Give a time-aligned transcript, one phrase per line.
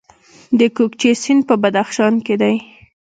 [0.59, 2.55] د کوکچې سیند په بدخشان کې دی